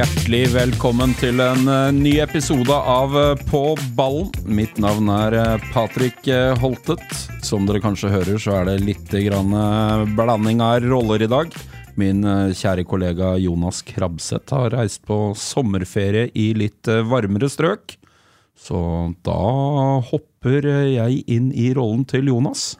[0.00, 4.30] Hjertelig velkommen til en eh, ny episode av eh, På ballen.
[4.48, 6.24] Mitt navn er eh, Patrick
[6.56, 7.02] Holtet.
[7.44, 9.12] Som dere kanskje hører, så er det litt
[10.16, 11.52] blanding av roller i dag.
[12.00, 12.24] Min
[12.56, 17.98] kjære kollega Jonas Krabseth har reist på sommerferie i litt varmere strøk.
[18.56, 18.80] Så
[19.26, 19.42] da
[20.08, 22.70] hopper jeg inn i rollen til Jonas.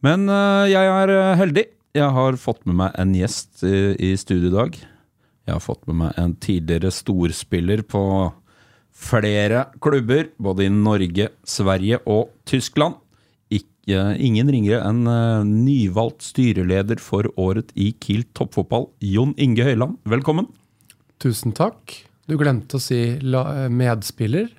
[0.00, 0.24] Men
[0.72, 1.66] jeg er heldig.
[2.00, 4.80] Jeg har fått med meg en gjest i studio i dag.
[5.50, 8.00] Jeg har fått med meg en tidligere storspiller på
[8.94, 13.00] flere klubber, både i Norge, Sverige og Tyskland.
[13.50, 19.98] Ikke, ingen ringere enn eh, nyvalgt styreleder for året i Kiel toppfotball, Jon Inge Høyland.
[20.06, 20.46] Velkommen.
[21.18, 21.96] Tusen takk.
[22.30, 24.52] Du glemte å si la medspiller.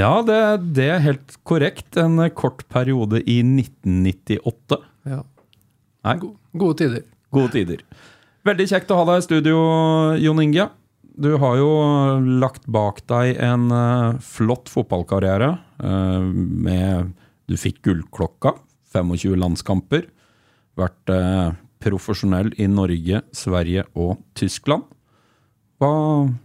[0.00, 0.40] Ja, det,
[0.74, 1.98] det er helt korrekt.
[2.00, 4.80] En eh, kort periode i 1998.
[5.12, 5.20] Ja.
[6.08, 6.16] Nei,
[6.56, 7.04] Gode tider.
[7.34, 7.84] Gode tider.
[8.44, 9.60] Veldig kjekt å ha deg i studio,
[10.20, 10.66] Jon Inge.
[11.16, 11.68] Du har jo
[12.42, 15.48] lagt bak deg en eh, flott fotballkarriere.
[15.80, 16.26] eh,
[16.66, 17.14] med
[17.48, 18.52] Du fikk gullklokka,
[18.92, 20.04] 25 landskamper.
[20.76, 24.84] Vært eh, profesjonell i Norge, Sverige og Tyskland.
[25.80, 25.94] Hva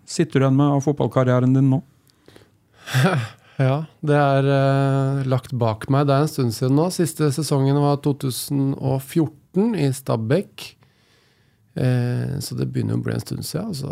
[0.08, 1.84] sitter du igjen med av fotballkarrieren din nå?
[3.60, 6.06] Ja, det er uh, lagt bak meg.
[6.08, 6.86] Det er en stund siden nå.
[6.96, 10.79] Siste sesongen var 2014 i Stabæk.
[11.76, 13.74] Eh, så det begynner å bli en stund siden.
[13.74, 13.90] Altså.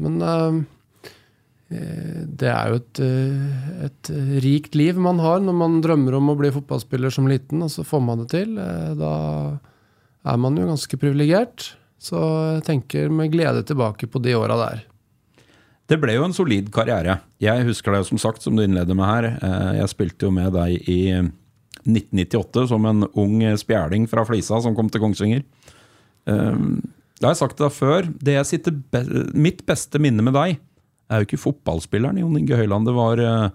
[0.00, 0.56] Men eh,
[1.76, 3.02] eh, det er jo et,
[3.88, 4.12] et
[4.44, 7.86] rikt liv man har når man drømmer om å bli fotballspiller som liten, og så
[7.86, 8.58] får man det til.
[8.98, 9.14] Da
[10.24, 11.74] er man jo ganske privilegert.
[12.04, 12.18] Så
[12.56, 14.82] jeg tenker med glede tilbake på de åra der.
[15.88, 17.18] Det ble jo en solid karriere.
[17.40, 19.26] Jeg husker deg som sagt, som du innleder med her.
[19.78, 24.88] Jeg spilte jo med deg i 1998 som en ung spjæling fra Flisa som kom
[24.92, 25.44] til Kongsvinger.
[26.30, 26.60] Eh,
[27.20, 28.08] Det har jeg sagt til deg før.
[28.20, 29.02] Det jeg sitter be
[29.32, 30.58] mitt beste minne med deg,
[31.08, 32.88] er jo ikke fotballspilleren Jon Inge Høyland.
[32.88, 33.50] Det var uh,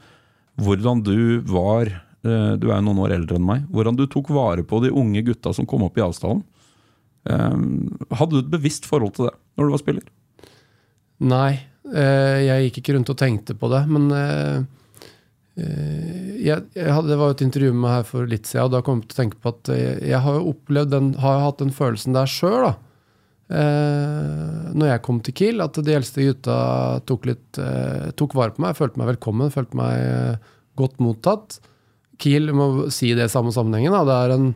[0.63, 3.65] hvordan du var uh, Du er jo noen år eldre enn meg.
[3.73, 6.45] Hvordan du tok vare på de unge gutta som kom opp i avstanden.
[7.29, 7.57] Eh,
[8.15, 10.13] Hadde du et bevisst forhold til det når du var spiller?
[11.19, 11.51] Nei,
[11.89, 14.11] Uh, jeg gikk ikke rundt og tenkte på det, men
[15.59, 18.75] jeg, jeg hadde, Det var jo et intervju med meg her for litt siden, og
[18.75, 21.43] da kom jeg til å tenke på at jeg, jeg har jo opplevd den, har
[21.45, 22.75] hatt den følelsen der sjøl, da.
[23.49, 26.57] Eh, når jeg kom til Kiel, at de eldste gutta
[27.09, 30.49] tok, litt, eh, tok vare på meg, følte meg velkommen, følte meg eh,
[30.79, 31.59] godt mottatt.
[32.21, 34.51] Kiel, må si det i samme sammenhengen, da, det er en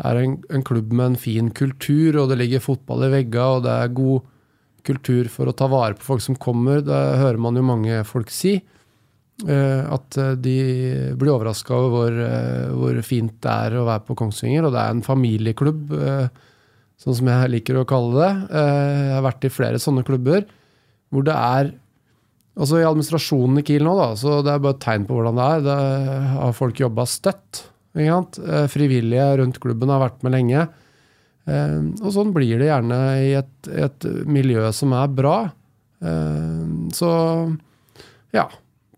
[0.00, 3.64] er en, en klubb med en fin kultur, og det ligger fotball i veggene, og
[3.66, 4.28] det er god
[4.86, 6.80] kultur for å ta vare på folk som kommer.
[6.82, 8.56] Det hører man jo mange folk si.
[9.48, 10.56] Eh, at eh, de
[11.18, 14.66] blir overraska over hvor, eh, hvor fint det er å være på Kongsvinger.
[14.66, 15.94] Og det er en familieklubb,
[17.02, 18.32] sånn som jeg liker å kalle det.
[18.54, 20.44] Jeg har vært i flere sånne klubber
[21.12, 21.78] hvor det er
[22.52, 25.38] Altså I administrasjonen i Kiel nå, da, så det er bare et tegn på hvordan
[25.38, 25.62] det er.
[25.64, 25.76] Det
[26.34, 27.62] har folk jobba støtt.
[28.68, 30.66] Frivillige rundt klubben har vært med lenge.
[31.48, 35.38] Og sånn blir det gjerne i et, et miljø som er bra.
[36.92, 37.14] Så
[38.36, 38.46] ja.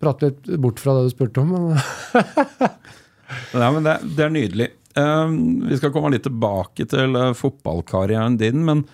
[0.03, 2.65] Prate litt bort fra det du spurte om, men
[3.61, 4.69] Nei, men det, det er nydelig.
[4.95, 5.29] Eh,
[5.69, 8.85] vi skal komme litt tilbake til uh, fotballkarrieren din, men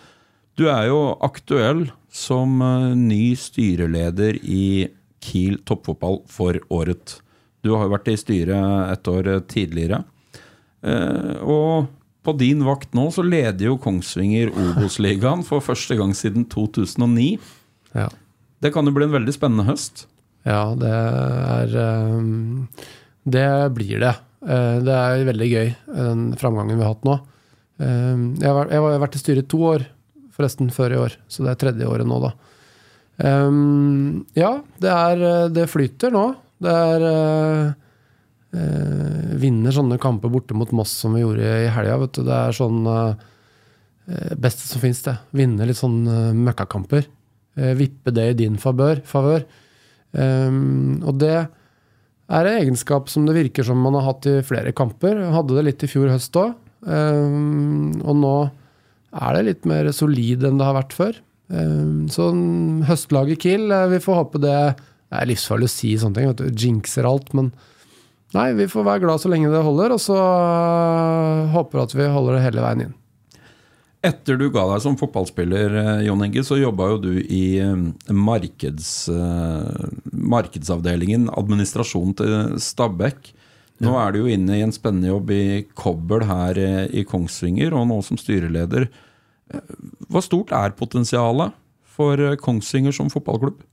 [0.56, 4.88] du er jo aktuell som uh, ny styreleder i
[5.20, 7.18] Kiel toppfotball for året.
[7.60, 10.02] Du har jo vært i styret et år tidligere.
[10.80, 11.90] Uh, og
[12.24, 17.36] på din vakt nå så leder jo Kongsvinger Obos-ligaen for første gang siden 2009.
[17.96, 18.08] ja.
[18.60, 20.02] Det kan jo bli en veldig spennende høst.
[20.46, 22.68] Ja, det er ehm,
[23.28, 23.46] Det
[23.76, 24.14] blir det.
[24.46, 27.18] Eh, Det er veldig gøy, den framgangen vi har hatt nå.
[27.80, 28.66] Ehm, Jeg har
[28.98, 29.86] vært- i styret to år,
[30.32, 31.16] forresten, før i år.
[31.28, 32.32] Så det er tredje året nå, da.
[33.20, 36.36] Ehm, Ja, det er Det flyter nå.
[36.60, 37.72] Det er eh,
[38.54, 41.98] eh, Vinner sånne kamper borte mot Moss som vi gjorde i helga.
[42.12, 43.14] Det er sånn eh,
[44.12, 45.18] eh, Beste som fins, det.
[45.32, 47.06] Vinne litt sånn eh, møkkakamper.
[47.56, 49.02] Eh, Vippe det i din favør.
[49.04, 49.44] favør.
[50.12, 51.34] Um, og det
[52.30, 55.18] er en egenskap som det virker som man har hatt i flere kamper.
[55.34, 56.54] Hadde det litt i fjor høst òg.
[56.86, 58.36] og nå
[59.10, 61.18] er det litt mer solid enn det har vært før.
[62.14, 62.28] så
[62.86, 64.76] høstlaget Kiel, vi får håpe det
[65.10, 67.34] Det er livsfarlig å si sånne ting, vet du, jinxer alt.
[67.34, 67.50] Men
[68.32, 70.18] nei, vi får være glad så lenge det holder, og så
[71.50, 72.99] håper at vi holder det hele veien inn.
[74.00, 77.82] Etter du ga deg som fotballspiller, eh, Jon Inge, så jobba jo du i eh,
[78.08, 82.32] markeds, eh, markedsavdelingen, administrasjonen til
[82.64, 83.34] Stabæk.
[83.84, 85.44] Nå er du jo inne i en spennende jobb i
[85.76, 86.58] Kobbel her
[86.92, 88.90] i Kongsvinger, og nå som styreleder.
[90.12, 91.56] Hva stort er potensialet
[91.88, 93.64] for Kongsvinger som fotballklubb?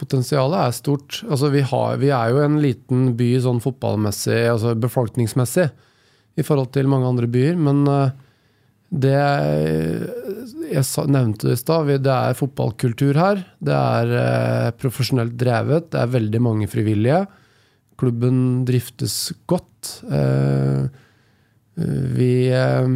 [0.00, 1.18] potensialet er stort.
[1.28, 5.66] Altså, vi, har, vi, er jo en liten by sånn fotballmessig, altså befolkningsmessig,
[6.40, 7.58] i forhold til mange andre byer.
[7.60, 7.84] Men
[8.90, 9.18] det
[10.72, 13.44] Jeg nevnte i stad, det er fotballkultur her.
[13.62, 15.92] Det er eh, profesjonelt drevet.
[15.92, 17.22] Det er veldig mange frivillige.
[18.00, 20.02] Klubben driftes godt.
[20.10, 20.90] Eh,
[22.18, 22.90] vi eh,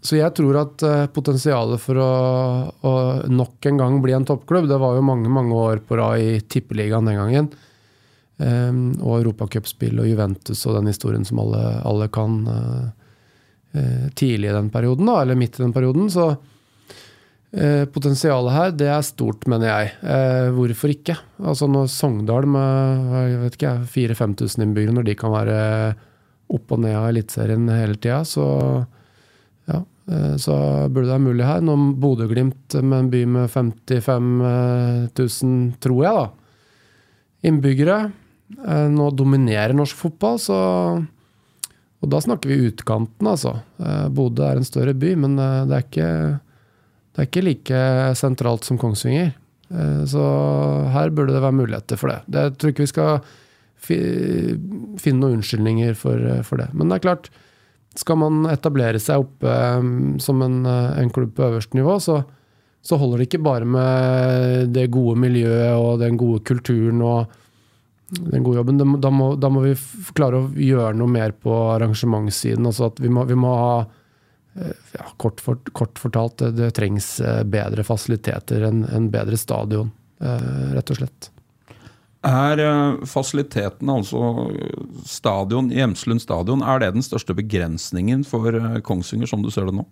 [0.00, 0.84] Så jeg tror at
[1.14, 2.10] potensialet for å,
[2.86, 2.92] å,
[3.26, 6.38] nok en gang bli en toppklubb Det var jo mange mange år på rad i
[6.40, 7.50] Tippeligaen den gangen.
[8.36, 12.44] Og Europacupspill og Juventus og den historien som alle, alle kan.
[13.74, 16.08] Eh, tidlig i den perioden, da, eller midt i den perioden.
[16.12, 16.30] Så
[17.52, 19.94] eh, potensialet her, det er stort, mener jeg.
[20.00, 21.16] Eh, hvorfor ikke?
[21.44, 25.58] Altså når Sogndal med jeg vet ikke, 4000-5000 innbyggere, når de kan være
[26.56, 28.46] opp og ned av Eliteserien hele tida, så
[29.66, 29.80] ja,
[30.38, 30.54] så
[30.86, 31.64] burde det være mulig her.
[31.66, 34.28] Når Bodø-Glimt, med en by med 55
[35.18, 36.28] 000, tror jeg, da,
[37.50, 37.96] innbyggere,
[38.94, 40.60] nå dominerer norsk fotball, så
[42.04, 43.56] og da snakker vi utkanten, altså.
[43.80, 46.10] Eh, Bodø er en større by, men eh, det er ikke,
[47.16, 47.80] det er ikke like
[48.20, 49.32] sentralt som Kongsvinger.
[49.72, 50.26] Eh, så
[50.92, 52.20] her burde det være muligheter for det.
[52.36, 53.18] jeg tror ikke vi skal
[53.86, 56.68] finne noen unnskyldninger for, for, det.
[56.74, 57.28] Men det er klart,
[57.96, 59.52] skal man etablere seg oppe
[60.20, 62.22] som en, en klubb på øverste nivå, så,
[62.82, 67.36] så holder det ikke bare med det gode miljøet og den gode kulturen og
[68.24, 68.80] den gode jobben.
[69.00, 69.74] Da må, da må, vi
[70.16, 72.66] klare å gjøre noe mer på arrangementssiden.
[72.68, 76.72] Altså at vi må, vi må ha eh, ja, kort, for, kort, fortalt, det, det,
[76.78, 81.30] trengs eh, bedre fasiliteter enn en bedre stadion, eh, rett og slett.
[82.26, 82.58] Er
[83.06, 84.48] fasilitetene, altså
[85.06, 89.84] stadion, Hjemslund stadion, er det den største begrensningen for Kongsvinger, som du ser det nå?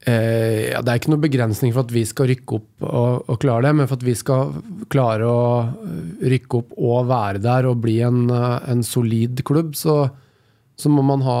[0.00, 3.36] Eh, ja, det er ikke noen begrensning for at vi skal rykke opp og, og,
[3.42, 4.54] klare det, men for at vi skal
[4.92, 5.42] klare å
[6.24, 10.02] rykke opp og være der og bli en, en solid klubb, så,
[10.80, 11.40] så, må man ha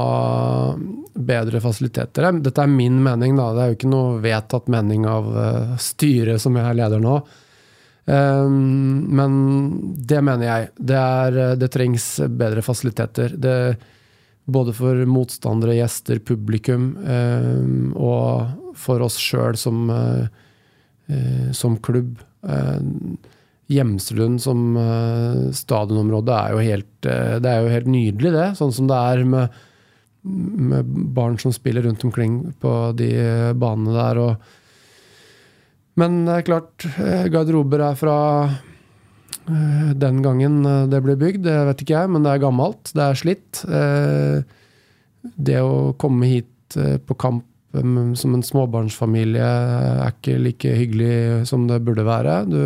[1.16, 2.28] bedre fasiliteter.
[2.44, 3.48] Dette er min mening, da.
[3.56, 7.16] Det er jo ikke noe vedtatt mening av uh, styret som jeg er leder nå.
[8.10, 8.48] Eh,
[9.20, 9.32] men
[10.08, 10.68] det mener jeg.
[10.76, 13.36] Det, er, det trengs bedre fasiliteter.
[13.36, 13.56] Det
[14.52, 17.60] både for motstandere, gjester, publikum eh,
[17.98, 20.26] og for oss sjøl som, eh,
[21.12, 22.18] eh, som, klubb.
[23.70, 24.62] Gjemselund som
[25.54, 28.46] stadionområde er jo helt, det er jo helt nydelig, det.
[28.58, 29.60] Sånn som det er med,
[30.24, 33.12] med barn som spiller rundt omkring på de
[33.60, 34.22] banene der.
[34.24, 34.48] Og,
[36.00, 36.88] men det er klart,
[37.30, 38.16] garderober er fra
[40.00, 42.92] den gangen eh, det ble bygd, det vet ikke jeg, men det er gammelt.
[42.96, 43.62] Det er slitt.
[43.66, 44.40] Eh,
[45.36, 46.48] det å komme hit
[47.06, 52.36] på kamp som en småbarnsfamilie er ikke like hyggelig som det burde være.
[52.50, 52.62] Du,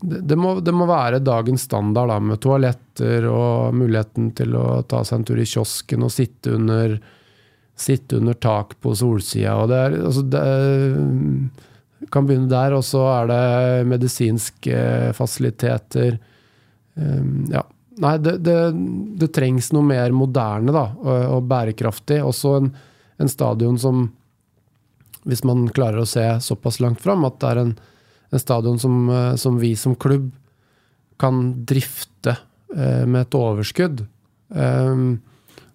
[0.00, 5.02] det, må, det, må, være dagens standard, da, med toaletter og muligheten til å ta
[5.04, 6.96] seg en tur i kiosken og sitte under,
[7.76, 9.58] sitte under tak på solsida.
[9.60, 11.67] Og det er, altså det er
[12.12, 14.78] kan begynne der, og så er det medisinske
[15.18, 16.18] fasiliteter.
[16.94, 17.64] Um, ja.
[17.98, 18.56] Nei, det, det,
[19.18, 22.20] det, trengs noe mer moderne da, og, og bærekraftig.
[22.22, 22.70] Også en,
[23.18, 24.04] en, stadion som,
[25.26, 27.72] hvis man klarer å se såpass langt fram, at det er en,
[28.30, 30.30] en stadion som, som, vi som klubb
[31.18, 32.36] kan drifte
[32.76, 34.04] eh, med et overskudd.
[34.54, 35.18] Um,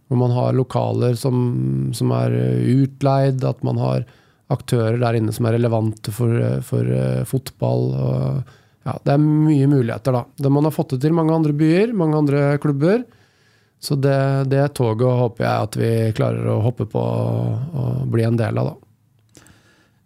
[0.07, 1.35] hvor man har lokaler som,
[1.95, 2.37] som er
[2.71, 4.07] utleid, at man har
[4.51, 6.35] aktører der inne som er relevante for,
[6.65, 7.89] for uh, fotball.
[7.93, 10.23] Og, ja, det er mye muligheter, da.
[10.35, 13.03] Det man har fått det til mange andre byer, mange andre klubber.
[13.83, 18.25] Så det, det toget håper jeg at vi klarer å hoppe på og, og bli
[18.27, 18.79] en del av, da.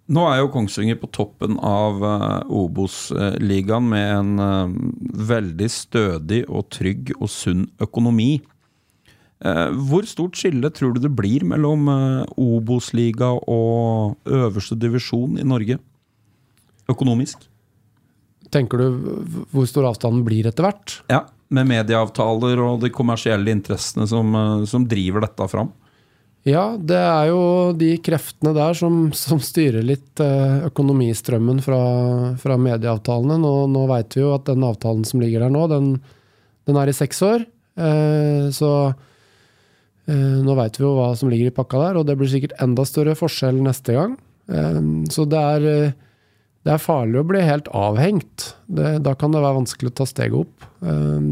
[0.08, 4.86] Nå er jo Kongsvinger på toppen av uh, Obos-ligaen med en
[5.28, 8.38] veldig stødig og trygg og sunn økonomi.
[9.46, 15.46] Eh, hvor stort skille tror du det blir mellom eh, Obos-liga og øverste divisjon i
[15.46, 15.78] Norge
[16.90, 17.46] økonomisk?
[18.50, 18.88] Tenker du
[19.54, 21.02] hvor stor avstanden blir etter hvert?
[21.12, 21.28] Ja.
[21.50, 25.70] med medieavtaler og de kommersielle interessene som, eh, som driver dette fram?
[26.48, 31.80] Ja, det er jo de kreftene der som, som styrer litt økonomistrømmen fra,
[32.40, 33.36] fra medieavtalene.
[33.44, 35.90] Nå, nå veit vi jo at den avtalen som ligger der nå, den,
[36.70, 37.44] den er i seks år.
[37.78, 38.72] Eh, så
[40.08, 42.86] nå veit vi jo hva som ligger i pakka der, og det blir sikkert enda
[42.88, 44.14] større forskjell neste gang.
[44.48, 45.92] Eh, så det er, eh,
[46.64, 48.54] det er farlig å bli helt avhengt.
[48.68, 50.68] Det, da kan det være vanskelig å ta steget opp.
[50.82, 51.32] Eh,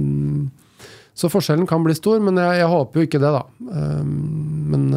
[1.15, 3.43] så forskjellen kan bli stor, men jeg, jeg håper jo ikke det, da.
[3.63, 4.89] Men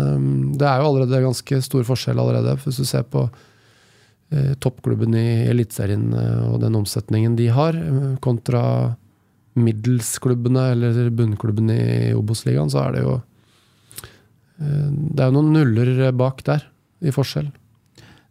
[0.58, 3.22] det er jo allerede ganske stor forskjell allerede, hvis du ser på
[4.58, 6.08] toppklubben i Eliteserien
[6.50, 7.78] og den omsetningen de har,
[8.18, 8.64] kontra
[9.54, 13.14] middelsklubbene eller bunnklubben i Obos-ligaen, så er det jo
[14.58, 16.64] Det er jo noen nuller bak der,
[16.98, 17.52] i forskjell.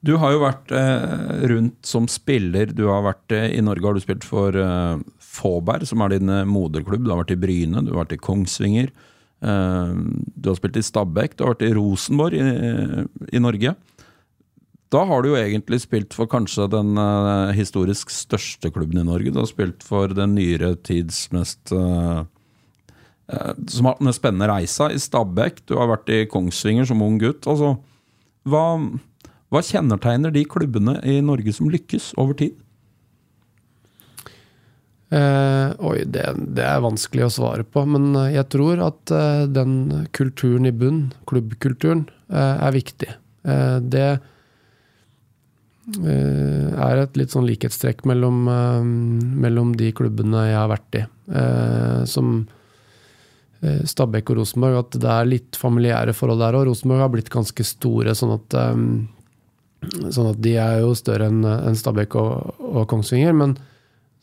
[0.03, 0.71] Du har jo vært
[1.49, 2.69] rundt som spiller.
[2.75, 4.55] Du har vært i Norge har du spilt for
[5.37, 7.05] Fåberg, som er din eh, moderklubb.
[7.05, 8.89] Du har vært i Bryne, du har vært i Kongsvinger.
[9.41, 9.91] Eh,
[10.35, 12.47] du har spilt i Stabæk, du har vært i Rosenborg i,
[13.33, 13.75] i Norge.
[14.93, 16.95] Da har du jo egentlig spilt for kanskje den
[17.57, 19.33] historisk største klubben i Norge.
[19.35, 21.73] Du har spilt for den nyere tids mest
[23.27, 25.65] Som har hatt den spennende reisa i Stabæk.
[25.67, 27.43] Du har vært i Kongsvinger som ung gutt.
[27.49, 27.73] Altså,
[28.47, 28.63] hva,
[29.51, 32.55] hva kjennetegner de klubbene i Norge som lykkes over tid?
[35.07, 37.85] Eh, oi, det, det, er vanskelig å svare på.
[37.87, 43.07] Men eh, jeg tror at eh, den kulturen i bunn, klubbkulturen, eh, er viktig.
[43.47, 44.09] Eh, det
[46.03, 48.51] eh, er et litt sånn likhetstrekk mellom,
[49.39, 51.03] mellom, de klubbene jeg har vært i.
[52.11, 52.47] som
[53.87, 56.67] Stabæk og Rosenborg, at det er litt familiære forhold der òg.
[56.69, 58.57] Rosenborg har blitt ganske store, sånn at,
[60.13, 63.35] sånn at de er jo større enn en Stabæk og, og Kongsvinger.
[63.37, 63.57] men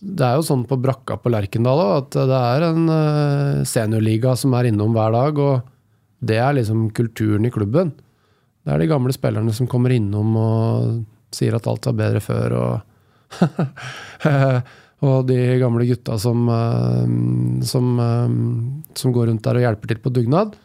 [0.05, 4.35] det er jo sånn på brakka på Lerkendal òg, at det er en uh, seniorliga
[4.37, 5.41] som er innom hver dag.
[5.41, 7.95] Og det er liksom kulturen i klubben.
[8.65, 12.57] Det er de gamle spillerne som kommer innom og sier at alt var bedre før.
[12.61, 12.75] Og,
[15.05, 17.05] og de gamle gutta som, uh,
[17.67, 20.59] som, uh, som, går rundt der og hjelper til på dugnad.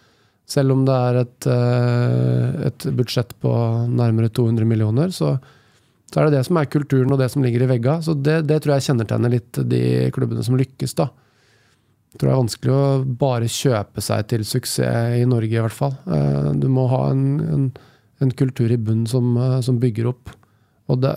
[0.50, 1.48] Selv om det er et,
[2.66, 3.52] et budsjett på
[3.86, 5.36] nærmere 200 millioner, så
[6.10, 8.00] så er det det som er kulturen og det som ligger i vegga.
[8.02, 9.82] Så det, det tror jeg kjennetegner litt de
[10.16, 11.10] klubbene som lykkes, da.
[12.10, 12.86] Jeg tror det er vanskelig å
[13.22, 15.94] bare kjøpe seg til suksess i Norge, i hvert fall.
[16.10, 17.68] Eh, du må ha en, en,
[18.26, 20.34] en kultur i bunnen som, eh, som, bygger opp.
[20.90, 21.14] Og det,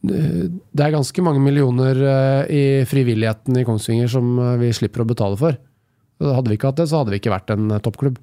[0.00, 5.36] det er ganske mange millioner eh, i frivilligheten i Kongsvinger som vi slipper å betale
[5.40, 5.58] for.
[6.20, 8.18] Hadde vi ikke hatt det, så hadde vi ikke vært en toppklubb.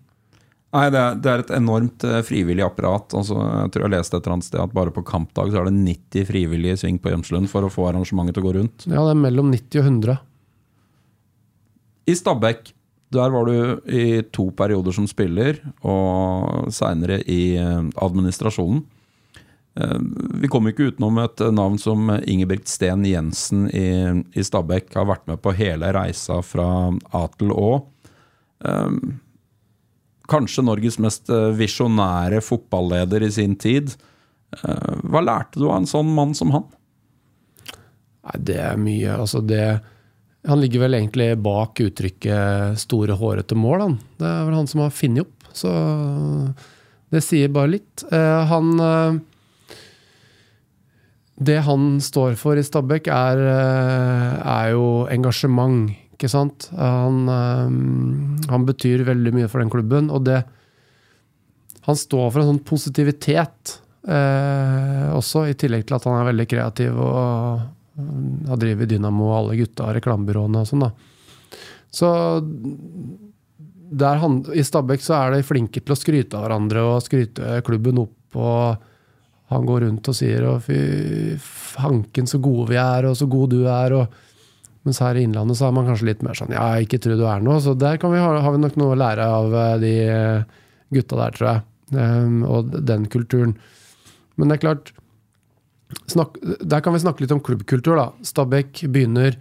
[0.75, 3.13] Nei, det er, det er, et enormt frivillig apparat.
[3.17, 5.69] Altså, jeg tror jeg leste et eller annet sted at bare på kampdag så er
[5.69, 8.87] det 90 frivillige i sving på Gjemslund for å få arrangementet til å gå rundt.
[8.89, 10.17] Ja, det er mellom 90 og 100.
[12.07, 12.69] I Stabæk,
[13.15, 18.83] der var du i to perioder som spiller, og seinere i administrasjonen.
[19.77, 19.99] Uh,
[20.41, 23.87] vi kommer ikke utenom et navn som Ingebrigt Sten Jensen i,
[24.33, 26.67] i Stabæk har vært med på hele reisa fra
[27.13, 27.71] A til Å.
[30.27, 33.93] Kanskje Norges mest eh, visjonære fotballeder i sin tid.
[34.57, 36.65] Eh, hva lærte du av en sånn mann som han?
[38.27, 39.13] Nei, Det er mye.
[39.15, 39.79] Altså det
[40.47, 43.81] Han ligger vel egentlig bak uttrykket 'store, hårete mål'.
[43.81, 43.95] Han.
[44.17, 45.47] Det er vel han som har funnet opp.
[45.51, 45.71] Så
[47.11, 48.03] det sier bare litt.
[48.11, 48.79] Eh, han
[51.37, 53.41] Det han står for i Stabæk, er,
[54.41, 56.71] er jo engasjement ikke sant?
[56.73, 60.09] Han, um, han, betyr veldig mye for den klubben.
[60.09, 60.41] Og det
[61.87, 66.45] Han står for en sånn positivitet eh, også, i tillegg til at han er veldig
[66.51, 67.61] kreativ og
[68.49, 70.89] har drevet Dynamo og alle gutta og reklamebyråene og sånn, da.
[71.87, 72.09] Så
[74.03, 78.03] han, I Stabæk så er de flinke til å skryte av hverandre og skryte klubben
[78.03, 78.35] opp.
[78.35, 78.83] og
[79.53, 83.49] Han går rundt og sier og 'fy fanken, så gode vi er', og 'så god
[83.49, 83.95] du er'.
[83.95, 84.07] og
[84.87, 87.25] mens her i Innlandet så er man kanskje litt mer sånn ja, ikke tro du
[87.27, 87.59] er noe.
[87.63, 90.61] Så der vi ha, har vi nok noe å lære av eh, de eh,
[90.95, 91.65] gutta der, tror jeg.
[91.87, 93.53] Um, og den kulturen.
[94.35, 94.89] Men det er klart
[96.11, 98.09] snakk, Der kan vi snakke litt om klubbkultur, da.
[98.27, 99.37] Stabæk begynner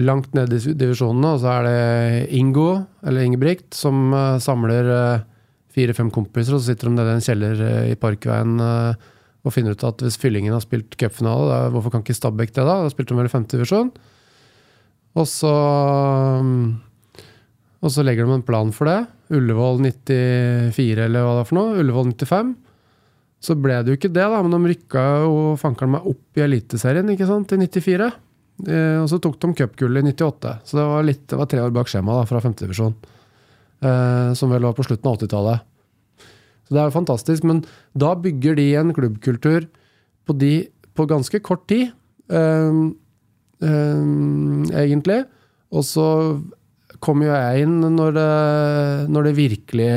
[0.00, 5.24] langt ned i divisjonene, og så er det Ingo, eller Ingebrigt, som uh, samler uh,
[5.72, 8.56] fire-fem kompiser, og så sitter de nede i en kjeller i Parkveien
[9.42, 12.76] og finner ut at hvis Fyllingen har spilt cupfinale, hvorfor kan ikke Stabæk det, da?
[12.84, 13.90] Da spilte de vel i femte divisjon.
[15.18, 15.52] Og så
[17.82, 19.00] Og så legger de en plan for det.
[19.34, 21.78] Ullevål 94, eller hva det er for noe.
[21.82, 22.52] Ullevål 95.
[23.42, 26.44] Så ble det jo ikke det, da, men de rykka jo fankeren meg opp i
[26.44, 28.12] Eliteserien ikke sant, i 94.
[28.68, 31.64] Eh, og så tok de cupgullet i 98, så det var, litt, det var tre
[31.64, 32.94] år bak skjema da, fra femtedivisjon.
[33.82, 35.66] Eh, som vel var på slutten av 80-tallet.
[36.72, 37.44] Så det er jo fantastisk.
[37.44, 37.58] Men
[37.92, 39.66] da bygger de en klubbkultur
[40.24, 40.54] på, de,
[40.96, 41.90] på ganske kort tid,
[42.32, 42.78] eh,
[43.60, 44.06] eh,
[44.80, 45.18] egentlig.
[45.68, 46.06] Og så
[47.04, 48.30] kommer jo jeg inn når det,
[49.12, 49.92] når det virkelig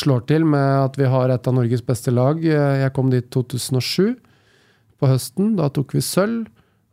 [0.00, 2.40] slår til med at vi har et av Norges beste lag.
[2.40, 4.16] Jeg kom dit 2007,
[4.96, 5.54] på høsten.
[5.60, 6.48] Da tok vi sølv.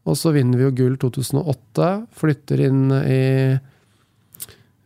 [0.08, 1.88] Og så vinner vi jo gull 2008.
[2.20, 3.24] Flytter inn i,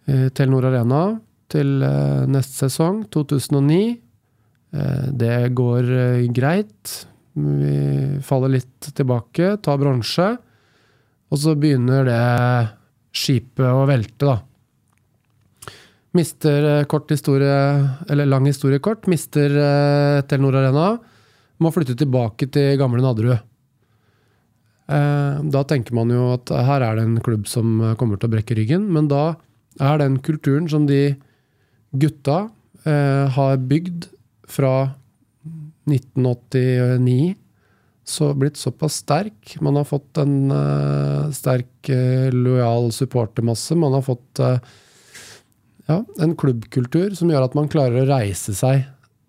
[0.06, 1.02] i Telenor Arena
[1.52, 3.82] til eh, neste sesong, 2009.
[4.72, 6.94] Eh, det går eh, greit.
[7.36, 10.30] Vi faller litt tilbake, tar bronse.
[11.32, 12.24] Og så begynner det
[13.16, 14.40] skipet å velte, da.
[16.12, 17.56] Mister kort historie,
[18.12, 19.54] eller lang historie kort, mister
[20.28, 20.90] Telenor Arena.
[21.64, 23.40] Må flytte tilbake til gamle Nadderud.
[24.92, 28.60] Da tenker man jo at her er det en klubb som kommer til å brekke
[28.60, 29.38] ryggen, men da
[29.80, 31.14] er den kulturen som de
[31.92, 32.50] gutta
[32.86, 34.08] eh, har bygd
[34.48, 34.92] fra
[35.90, 37.36] 1989
[38.04, 39.58] så blitt såpass sterk.
[39.62, 43.76] Man har fått en uh, sterk, uh, lojal supportermasse.
[43.76, 44.58] Man har fått uh,
[45.86, 48.84] ja, en klubbkultur som gjør at man klarer å reise seg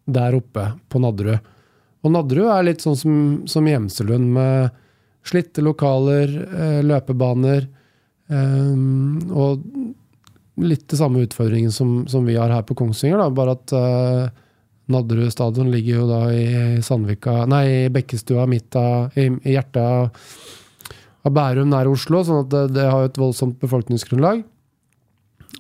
[0.05, 1.51] der oppe på Nadderud.
[2.03, 3.17] Og Nadderud er litt sånn som,
[3.47, 4.73] som Gjemselund, med
[5.23, 6.33] slitte lokaler,
[6.83, 7.69] løpebaner.
[9.31, 9.63] Og
[10.61, 14.43] litt det samme utfordringen som, som, vi har her på Kongsvinger, da, bare at uh,
[14.93, 19.81] Nadderud stadion ligger jo da i Sandvika Nei, i Bekkestua, midt av, i, i hjertet
[19.81, 20.29] av,
[21.23, 24.45] av Bærum, nær Oslo, sånn at det, det har jo et voldsomt befolkningsgrunnlag.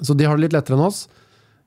[0.02, 1.04] Så de har det litt lettere enn oss.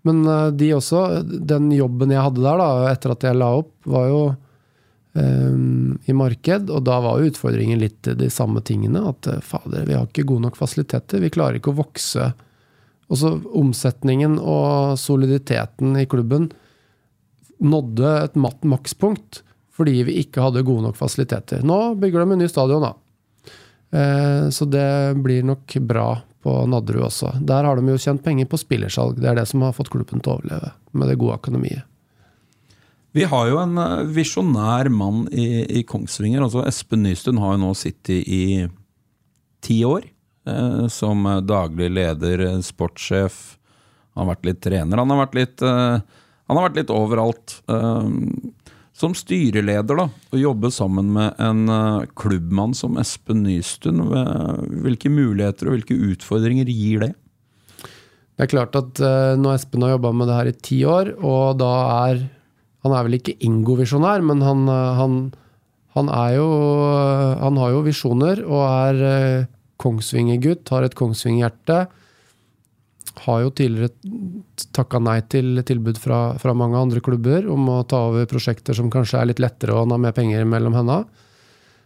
[0.06, 3.74] Men uh, de også, den jobben jeg hadde der, da, etter at jeg la opp,
[3.90, 4.24] var jo
[5.18, 9.02] um, i marked, og da var jo utfordringen litt de samme tingene.
[9.10, 11.24] At fader, vi har ikke gode nok fasiliteter.
[11.24, 12.36] Vi klarer ikke å vokse
[13.12, 16.50] også omsetningen og soliditeten i klubben
[17.62, 19.44] nådde et makspunkt
[19.76, 21.64] fordi vi ikke hadde gode nok fasiliteter.
[21.68, 22.94] Nå bygger de en ny stadion, da.
[23.92, 26.08] Eh, så det blir nok bra
[26.46, 27.34] på Nadderud også.
[27.44, 29.20] Der har de jo tjent penger på spillersalg.
[29.20, 31.84] Det er det som har fått klubben til å overleve, med det gode økonomiet.
[33.16, 36.44] Vi har jo en eh, visjonær mann i, i Kongsvinger.
[36.44, 38.44] altså Espen Nystuen har jo nå sittet i
[39.64, 40.08] ti år.
[40.46, 43.58] Eh, som daglig leder, eh, sportssjef.
[44.14, 44.98] Han har vært litt trener.
[44.98, 46.02] Han har vært litt, eh,
[46.48, 47.62] han har vært litt overalt.
[48.96, 51.68] Som styreleder, da, å jobbe sammen med en
[52.16, 53.98] klubbmann som Espen Nystuen,
[54.86, 57.16] hvilke muligheter og hvilke utfordringer gir det?
[58.38, 58.94] Det er klart at
[59.36, 62.30] når Espen har jobba med det her i ti år, og da er
[62.86, 65.34] Han er vel ikke Ingo-visjonær, men han, han,
[65.96, 66.48] han, er jo
[67.42, 69.48] Han har jo visjoner og er
[69.82, 71.86] Kongsvinger-gutt, har et Kongsvinger-hjerte.
[73.26, 73.92] Har jo tidligere
[74.76, 78.92] takka nei til tilbud fra, fra, mange andre klubber om å ta over prosjekter som
[78.92, 81.04] kanskje er litt lettere, og han har mer penger mellom henda.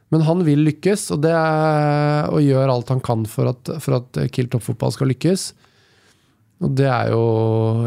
[0.10, 4.21] Men han vil lykkes, og, er, og gjør alt han kan for at, for at
[4.34, 5.52] Kiel toppfotball skal lykkes.
[6.65, 7.25] Og det er jo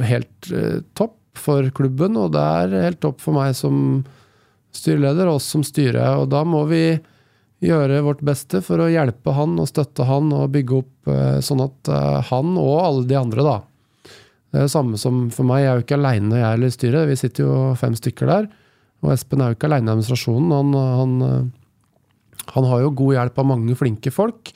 [0.06, 4.04] helt eh, topp for klubben, og det er helt topp for meg som
[4.72, 6.04] styreleder, og oss som styre.
[6.20, 6.84] Og da må vi
[7.62, 11.62] gjøre vårt beste for å hjelpe han og støtte han og bygge opp eh, sånn
[11.62, 13.59] at eh, han og alle de andre, da
[14.51, 15.62] Det er det samme som for meg.
[15.62, 17.09] Jeg er jo ikke aleine, jeg eller styret.
[17.09, 18.51] Vi sitter jo fem stykker der.
[19.03, 20.53] Og Espen er jo ikke aleine i administrasjonen.
[20.53, 24.53] Han, han, eh, han, har jo god hjelp av mange flinke folk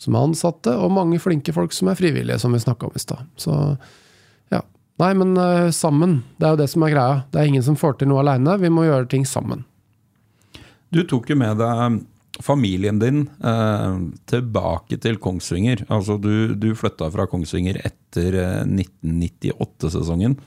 [0.00, 3.02] som er ansatte, og mange flinke folk som er frivillige, som vi snakka om i
[3.02, 3.26] stad.
[3.36, 3.56] Så
[4.48, 4.62] ja.
[5.00, 5.36] Nei, men
[5.76, 6.22] sammen.
[6.40, 7.18] Det er jo det som er greia.
[7.28, 8.56] Det er ingen som får til noe aleine.
[8.62, 9.66] Vi må gjøre ting sammen.
[10.90, 12.00] Du tok jo med deg
[12.40, 13.96] familien din eh,
[14.30, 15.84] tilbake til Kongsvinger.
[15.90, 20.38] Altså, du, du flytta fra Kongsvinger etter eh, 1998-sesongen,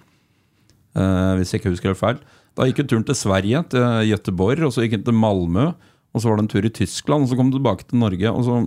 [0.96, 2.24] eh, hvis jeg ikke husker helt feil.
[2.54, 5.74] Da gikk du turen til Sverige, til Gøteborg, og så gikk du til Malmö.
[6.13, 8.30] Og så var det en tur i Tyskland, og så kom du tilbake til Norge.
[8.30, 8.63] og så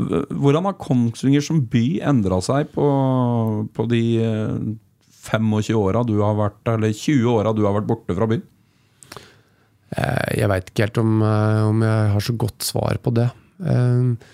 [0.00, 2.86] hvordan har Kongsvinger som by endra seg på,
[3.74, 4.02] på de
[5.26, 8.44] 25 eh, åra du har vært, eller 20 åra du har vært borte fra byen?
[9.90, 13.26] Eh, jeg veit ikke helt om, eh, om, jeg har så godt svar på det.
[13.64, 14.28] Eh,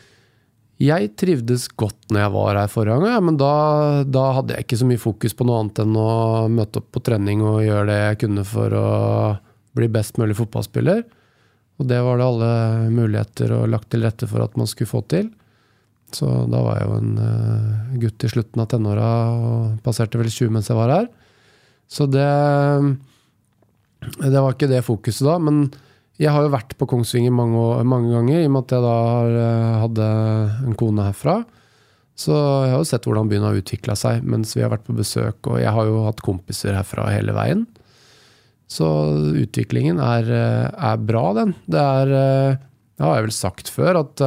[0.76, 3.52] jeg trivdes godt når jeg var her forrige gang, men da,
[4.04, 6.10] da, hadde jeg ikke så mye fokus på noe annet enn å
[6.52, 8.90] møte opp på trening og gjøre det jeg kunne for å
[9.76, 11.00] bli best mulig fotballspiller.
[11.80, 12.52] Og det var det alle
[12.92, 15.32] muligheter og lagt til rette for at man skulle få til.
[16.12, 20.54] Så da var jeg jo en gutt i slutten av tenåra og passerte vel 20
[20.54, 21.08] mens jeg var her.
[21.88, 22.28] Så det
[24.14, 25.66] det var ikke det fokuset da, men
[26.16, 28.92] Jeg har jo vært på Kongsvinger mange, mange ganger, i og med at jeg da
[29.04, 30.06] har, eh, hadde
[30.64, 31.34] en kone herfra.
[32.16, 34.96] Så jeg har jo sett hvordan byen har utvikla seg mens vi har vært på
[34.96, 37.66] besøk, og jeg har jo hatt kompiser herfra hele veien.
[38.66, 38.88] Så
[39.44, 41.52] utviklingen er, eh, er bra, den.
[41.68, 42.56] Det er eh,
[42.96, 44.20] Det har jeg vel sagt før, at,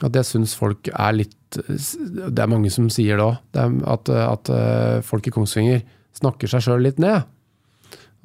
[0.00, 3.36] at jeg syns folk er litt Det er mange som sier det òg,
[3.84, 4.48] at, at
[5.04, 5.84] folk i Kongsvinger
[6.16, 7.28] snakker seg sjøl litt ned.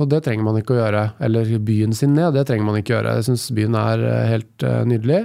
[0.02, 1.06] Og det trenger man ikke å gjøre.
[1.22, 3.16] Eller byen sin ned, det trenger man ikke å gjøre.
[3.20, 5.22] Jeg syns byen er eh, helt eh, nydelig.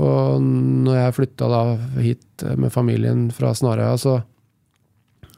[0.00, 1.62] Og når jeg flytta da
[2.00, 4.20] hit eh, med familien fra Snarøya, så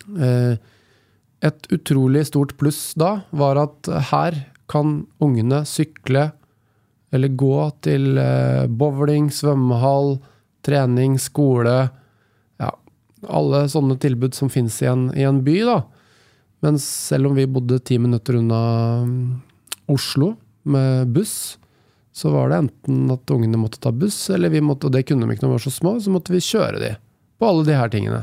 [0.07, 4.37] Et utrolig stort pluss da var at her
[4.71, 6.29] kan ungene sykle
[7.15, 10.17] eller gå til eh, bowling, svømmehall,
[10.67, 11.77] trening, skole
[12.61, 12.73] Ja,
[13.27, 15.79] alle sånne tilbud som fins i, i en by, da.
[16.65, 18.61] Men selv om vi bodde ti minutter unna
[19.05, 19.41] mm,
[19.93, 20.35] Oslo
[20.67, 21.59] med buss,
[22.17, 25.27] så var det enten at ungene måtte ta buss, eller vi måtte, og det kunne
[25.27, 26.95] de ikke når de var så små, så måtte vi kjøre de
[27.37, 28.23] på alle de her tingene.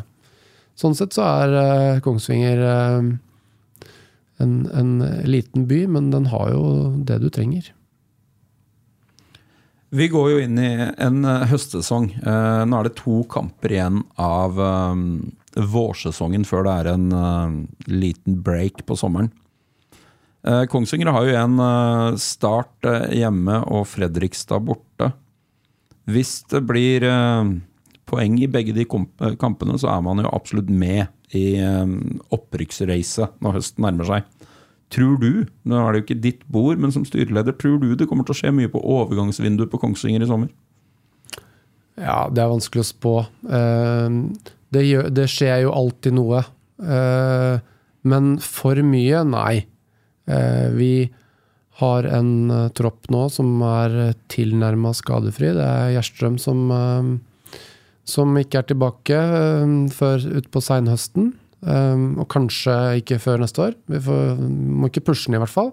[0.79, 3.11] Sånn sett så er eh, Kongsvinger eh,
[4.41, 4.93] en, en
[5.29, 6.63] liten by, men den har jo
[7.05, 7.69] det du trenger.
[9.93, 12.07] Vi går jo inn i en eh, høstsesong.
[12.17, 15.03] Eh, nå er det to kamper igjen av eh,
[15.69, 19.29] vårsesongen før det er en liten break på sommeren.
[20.43, 25.13] Kongsvinger har jo en start hjemme og Fredrikstad borte.
[26.09, 27.05] Hvis det blir
[28.09, 31.05] poeng i begge de kampene, så er man jo absolutt med
[31.37, 31.61] i
[32.35, 34.42] opprykksracet når høsten nærmer seg.
[34.91, 38.07] Tror du, nå er det jo ikke ditt bord, men som styreleder, tror du det
[38.09, 40.51] kommer til å skje mye på overgangsvinduet på Kongsvinger i sommer?
[41.97, 43.13] Ja, det er vanskelig å spå.
[43.45, 44.09] Eh,
[44.73, 46.43] Det, gjør, det skjer jo alltid noe.
[46.81, 47.59] Eh,
[48.03, 49.65] Men for mye, nei.
[50.27, 51.11] Eh, Vi
[51.79, 55.53] har en tropp nå som er tilnærma skadefri.
[55.55, 56.67] Det er Gjerstrøm som,
[58.05, 59.17] som ikke er tilbake
[59.89, 61.31] før utpå seinhøsten.
[61.63, 63.77] Eh, Og kanskje ikke før neste år.
[63.87, 65.71] Vi får, må ikke pushe den, i hvert fall.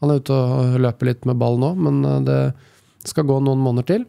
[0.00, 2.40] Han er ute og løper litt med ball nå, men eh, det
[3.08, 4.08] skal gå noen måneder til.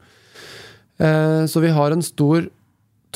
[1.00, 2.50] Uh, Så vi har en stor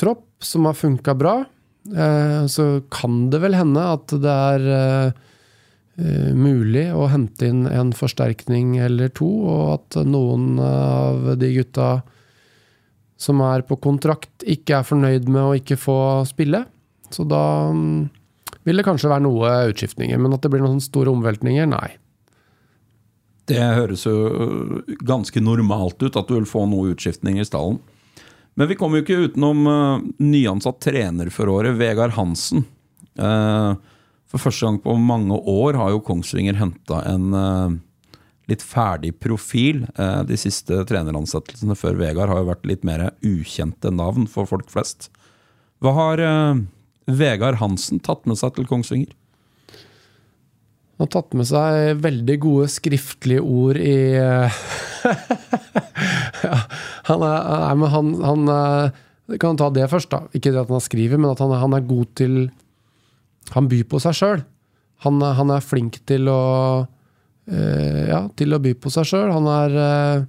[0.00, 1.44] tropp som har funka bra.
[1.92, 7.92] Uh, Så kan det vel hende at det er uh, mulig å hente inn en
[7.92, 11.90] forsterkning eller to, og at noen av de gutta
[13.20, 16.64] som er på kontrakt, ikke er fornøyd med å ikke få spille.
[17.14, 18.08] Så da mm,
[18.66, 21.88] vil det kanskje være noe utskiftninger, men at det blir noen store omveltninger, nei.
[23.48, 27.78] Det høres jo ganske normalt ut at du vil få noe utskiftning i stallen.
[28.54, 32.62] Men vi kommer jo ikke utenom uh, nyansatt trener for året, Vegard Hansen.
[33.14, 33.74] Eh,
[34.30, 37.76] for første gang på mange år har jo Kongsvinger henta en eh,
[38.50, 39.84] litt ferdig profil.
[39.94, 44.66] Eh, de siste treneransettelsene før Vegard har jo vært litt mer ukjente navn for folk
[44.72, 45.06] flest.
[45.84, 46.64] Hva har eh,
[47.10, 49.12] Vegard Hansen tatt med seg til Kongsvinger?
[50.94, 54.14] Han har tatt med seg veldig gode skriftlige ord i
[56.46, 56.58] ja,
[57.08, 59.00] han er, nei, men han, han eh,
[59.42, 60.22] kan ta det først, da.
[60.36, 62.36] Ikke det at han skriver, men at han, han er god til
[63.52, 64.44] Han byr på seg sjøl.
[65.04, 66.40] Han, han er flink til å
[67.50, 69.34] eh, Ja, til å by på seg sjøl.
[69.34, 70.24] Han er eh,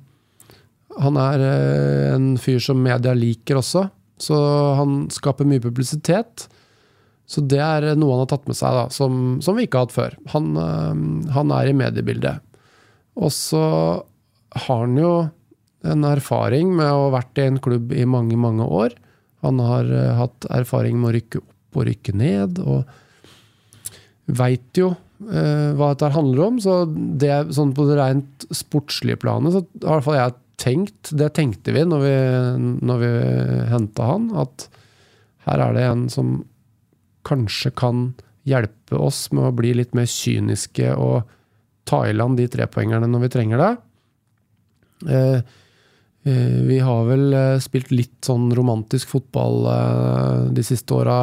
[1.05, 1.45] Han er
[2.15, 3.85] en fyr som media liker også,
[4.17, 4.35] så
[4.79, 6.47] han skaper mye publisitet.
[7.25, 9.87] Så det er noe han har tatt med seg, da, som, som vi ikke har
[9.87, 10.17] hatt før.
[10.35, 12.43] Han, øh, han er i mediebildet.
[13.15, 13.63] Og så
[14.65, 15.15] har han jo
[15.85, 18.95] en erfaring med å ha vært i en klubb i mange, mange år.
[19.45, 22.85] Han har øh, hatt erfaring med å rykke opp og rykke ned, og
[24.31, 26.61] veit jo øh, hva dette handler om.
[26.63, 31.73] Så det sånn på det rent sportslige planet, så har i jeg tenkt Det tenkte
[31.75, 32.17] vi når vi,
[32.87, 33.09] når vi
[33.67, 34.69] henta han, at
[35.49, 36.37] her er det en som
[37.25, 38.07] kanskje kan
[38.45, 41.25] hjelpe oss med å bli litt mer kyniske og
[41.85, 43.71] ta i land de trepoengerne når vi trenger det.
[45.09, 45.39] Eh,
[46.29, 49.67] eh, vi har vel eh, spilt litt sånn romantisk fotball
[50.55, 51.19] de siste åra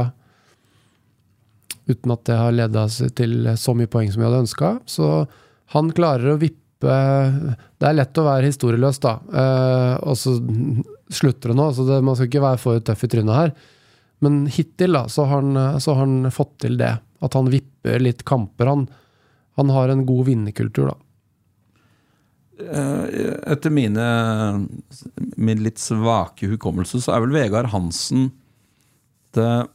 [1.91, 2.87] uten at det har leda
[3.19, 4.77] til så mye poeng som vi hadde ønska.
[4.87, 5.27] Så
[5.75, 9.13] han klarer å vippe Det er lett å være historieløs, da.
[10.03, 10.33] Og så
[11.15, 13.53] slutter det nå, så man skal ikke være for tøff i trynet her.
[14.23, 16.95] Men hittil da, så har, han, så har han fått til det.
[17.23, 18.71] At han vipper litt kamper.
[18.71, 18.87] Han,
[19.59, 20.99] han har en god vinnerkultur, da.
[22.63, 24.07] Eh, Etter mine
[25.37, 28.31] min litt svake hukommelse, så er vel Vegard Hansen
[29.35, 29.67] det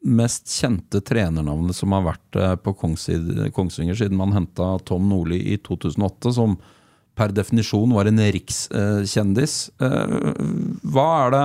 [0.00, 5.58] mest kjente trenernavnet som har vært eh, på Kongsvinger siden man henta Tom Nordli i
[5.60, 6.56] 2008 som
[7.18, 9.56] per definisjon var en rikskjendis.
[9.82, 10.14] Eh,
[10.88, 11.44] hva er det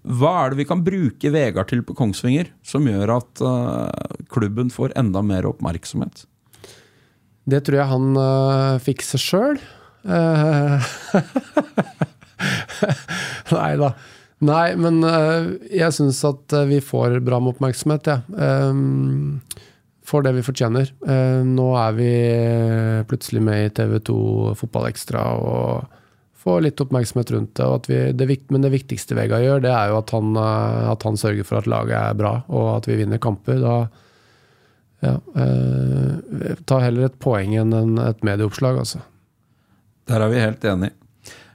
[0.00, 4.70] hva er det vi kan bruke Vegard til på Kongsvinger, som gjør at uh, klubben
[4.72, 6.24] får enda mer oppmerksomhet?
[7.50, 9.60] Det tror jeg han uh, fikser sjøl.
[10.08, 10.80] Uh,
[13.52, 13.92] Nei da.
[14.40, 15.04] Nei, men
[15.68, 18.24] jeg syns at vi får bra med oppmerksomhet, jeg.
[18.32, 18.72] Ja.
[18.72, 19.42] Um,
[20.10, 20.88] for det vi fortjener.
[21.46, 22.12] nå er vi
[23.06, 24.16] plutselig med i TV2
[24.58, 25.99] Fotballekstra og
[26.40, 27.88] få litt oppmerksomhet rundt det.
[27.88, 31.18] Vi, det men det viktigste Vega gjør, det er jo at han, eh, at han,
[31.20, 33.60] sørger for at laget er bra, og at vi vinner kamper.
[33.60, 33.76] Da
[35.00, 39.04] ja, eh, Ta heller et poeng enn et medieoppslag, altså.
[40.10, 40.96] Der er vi helt enige.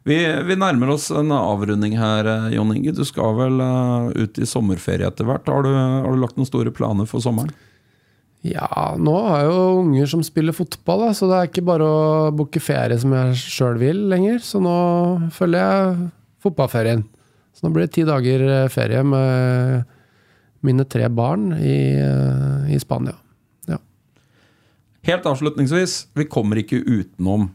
[0.05, 2.93] Vi, vi, nærmer oss en avrunding her, eh, Jon Inge.
[2.93, 5.49] Du skal vel uh, ut i sommerferie etter hvert.
[5.49, 7.49] Har du, har du lagt noen store planer for sommeren?
[8.45, 11.85] Ja, nå har jeg jo unger som spiller fotball, da, så det er ikke bare
[11.89, 14.37] å booke ferie som jeg sjøl vil lenger.
[14.45, 14.75] Så nå
[15.33, 16.09] følger jeg
[16.45, 17.01] fotballferien.
[17.55, 19.85] Så nå blir det ti dager eh, ferie med
[20.65, 23.15] mine tre barn i, eh, i Spania.
[23.71, 23.79] Ja.
[25.09, 27.47] Helt avslutningsvis, vi kommer ikke utenom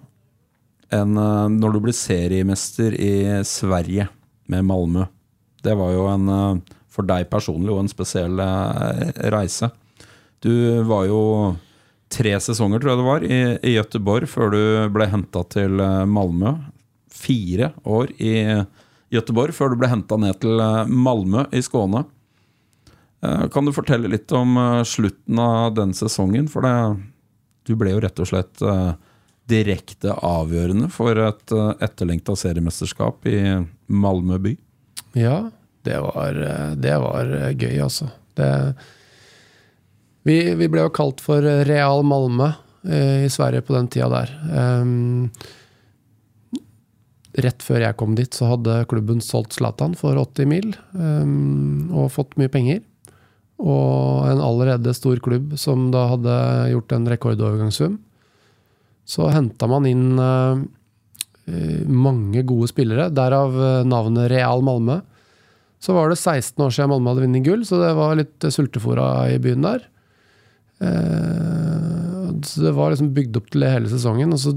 [0.91, 3.13] en, eh, når du blir seriemester i
[3.47, 4.09] Sverige
[4.51, 5.07] med Malmö.
[5.63, 8.41] Det var jo en, for deg personlig, og en spesiell
[9.31, 9.69] reise.
[10.41, 11.23] Du var jo
[12.11, 14.63] tre sesonger, tror jeg det var, i, i Göteborg før du
[14.95, 16.57] ble henta til eh, Malmö.
[17.13, 18.33] Fire år i
[19.13, 22.07] Göteborg før du ble henta ned til eh, Malmö i Skåne.
[23.21, 24.57] Eh, kan du fortelle litt om
[24.89, 26.49] slutten av den sesongen?
[26.51, 26.75] For det,
[27.69, 28.65] du ble jo rett og slett
[29.51, 33.41] direkte avgjørende for et etterlengta seriemesterskap i
[33.91, 34.55] Malmö by.
[35.19, 35.51] Ja,
[35.85, 36.39] det var,
[36.79, 38.09] det var gøy, altså.
[38.39, 38.49] Det
[40.31, 42.53] vi, vi, ble jo kalt for Real Malmö
[42.87, 44.33] eh, i Sverige på den tida der.
[44.55, 45.31] Um,
[47.41, 52.13] rett før jeg kom dit, så hadde klubben solgt Zlatan for 80 mil um, og
[52.15, 52.83] fått mye penger.
[53.61, 56.37] Og en allerede stor klubb som da hadde
[56.73, 57.99] gjort en rekordovergangssum.
[59.11, 60.63] Så henta man inn uh,
[61.91, 63.57] mange gode spillere, derav
[63.89, 65.01] navnet Real Malmö.
[65.83, 69.09] Så var det 16 år siden Malmö hadde vunnet gull, så det var litt sultefòra
[69.35, 69.90] i byen der.
[70.81, 74.55] Eh, så det var liksom bygd opp til det hele sesongen, og så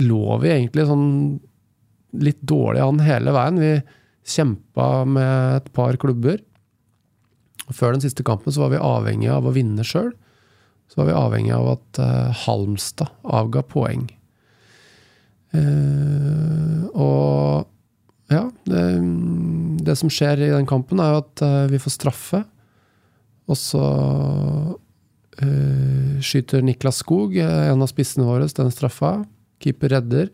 [0.00, 1.08] lå vi egentlig sånn
[2.20, 3.60] litt dårlig an hele veien.
[3.60, 3.74] Vi
[4.30, 6.40] kjempa med et par klubber.
[7.70, 10.10] Før den siste kampen så var vi avhengig av å vinne sjøl.
[10.90, 14.08] Så var vi avhengig av at uh, Halmstad avga poeng.
[15.54, 17.68] Uh, og
[18.30, 18.82] ja, det,
[19.86, 22.42] det, som skjer i den kampen, er jo at vi får straffe.
[23.50, 23.84] Og så
[26.20, 29.24] skyter Niklas Skog, eh, en av spissene våre, den straffa.
[29.62, 30.30] Keeper redder.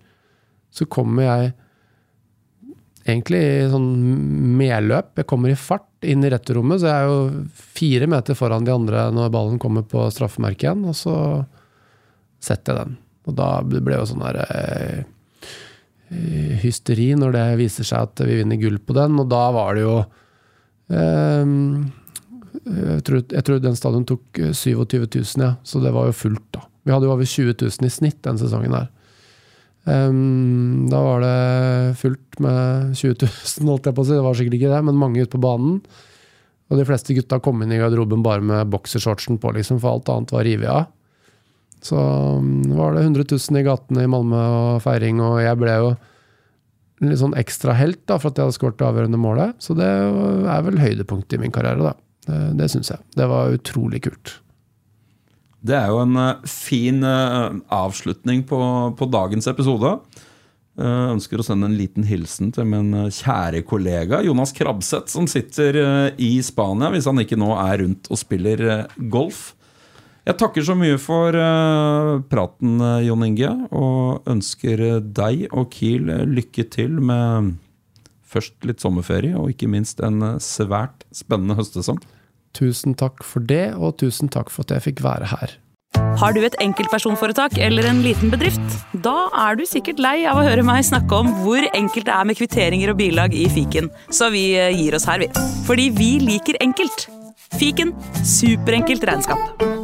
[0.70, 1.54] Så kommer jeg
[3.06, 3.90] egentlig i sånn
[4.58, 5.14] medløp.
[5.16, 7.44] Jeg kommer i fart inn i returrommet, så jeg er jo
[7.76, 11.16] fire meter foran de andre når ballen kommer på straffemerket igjen, og så
[12.42, 12.96] setter jeg den.
[13.26, 15.04] Og da ble jo sånn der eh,
[16.62, 19.86] hysteri når det viser seg at vi vinner gull på den, og da var det
[19.86, 19.96] jo
[20.94, 21.54] eh,
[22.64, 25.52] jeg tror, jeg tror, den stadion tok 27 eh, 000, ja.
[25.66, 26.64] Så det var jo fullt, da.
[26.86, 28.90] Vi hadde jo over 20 000 i snitt den sesongen der.
[29.86, 34.16] Um, da var det fullt med 20 000, holdt jeg på å si.
[34.16, 35.80] Det var sikkert ikke det, men mange ute på banen.
[36.66, 40.10] Og de fleste gutta kom inn i garderoben bare med boksershortsen på, liksom, for alt
[40.10, 40.88] annet var revet av.
[41.86, 45.78] Så um, var det 100 000 i gatene i Malmö og feiring, og jeg ble
[45.78, 45.94] jo
[47.04, 49.54] litt sånn ekstra helt da, for at jeg hadde skåret det avgjørende målet.
[49.62, 51.94] Så det er vel høydepunktet i min karriere, da.
[52.26, 53.02] Det, det syns jeg.
[53.16, 54.36] Det var utrolig kult.
[55.66, 58.60] Det er jo en uh, fin uh, avslutning på,
[58.98, 59.96] på, dagens episode.
[60.76, 65.78] Jeg ønsker å sende en liten hilsen til min kjære kollega Jonas Krabseth, som sitter
[66.20, 69.54] i Spania, hvis han ikke nå er rundt og spiller golf.
[70.28, 71.32] Jeg takker så mye for
[72.28, 77.54] praten, Jon Inge, og ønsker deg og Kiel lykke til med
[78.28, 82.04] først litt sommerferie, og ikke minst en svært spennende høstsesong.
[82.56, 85.56] Tusen takk for det, og tusen takk for at jeg fikk være her.
[86.20, 88.76] Har du et enkeltpersonforetak eller en liten bedrift?
[89.04, 92.28] Da er du sikkert lei av å høre meg snakke om hvor enkelt det er
[92.28, 95.30] med kvitteringer og bilag i fiken, så vi eh, gir oss her, vi.
[95.68, 97.08] Fordi vi liker enkelt.
[97.56, 99.75] Fiken superenkelt regnskap.